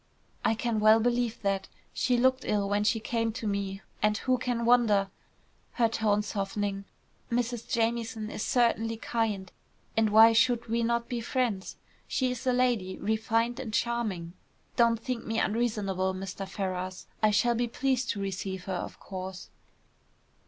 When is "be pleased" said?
17.53-18.09